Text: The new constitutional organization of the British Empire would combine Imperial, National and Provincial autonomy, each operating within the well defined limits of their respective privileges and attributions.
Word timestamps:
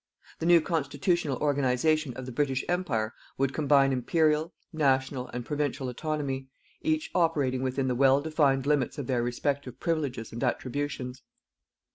The 0.39 0.47
new 0.47 0.61
constitutional 0.61 1.37
organization 1.43 2.15
of 2.17 2.25
the 2.25 2.31
British 2.31 2.65
Empire 2.67 3.13
would 3.37 3.53
combine 3.53 3.93
Imperial, 3.93 4.51
National 4.73 5.27
and 5.27 5.45
Provincial 5.45 5.89
autonomy, 5.89 6.47
each 6.81 7.11
operating 7.13 7.61
within 7.61 7.87
the 7.87 7.93
well 7.93 8.19
defined 8.19 8.65
limits 8.65 8.97
of 8.97 9.05
their 9.05 9.21
respective 9.21 9.79
privileges 9.79 10.31
and 10.31 10.43
attributions. 10.43 11.21